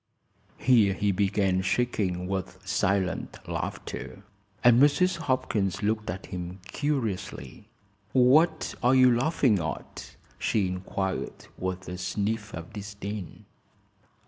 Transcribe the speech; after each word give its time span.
Here 0.57 0.95
he 0.95 1.11
began 1.11 1.61
shaking 1.61 2.25
with 2.25 2.67
silent 2.67 3.37
laughter, 3.47 4.23
and 4.63 4.81
Mrs. 4.81 5.17
Hopkins 5.17 5.83
looked 5.83 6.09
at 6.09 6.25
him 6.25 6.59
curiously. 6.71 7.69
"What 8.11 8.73
are 8.81 8.95
you 8.95 9.15
laughing 9.15 9.59
at?" 9.59 10.15
she 10.39 10.65
inquired, 10.67 11.45
with 11.55 11.87
a 11.87 11.99
sniff 11.99 12.51
of 12.55 12.73
disdain. 12.73 13.45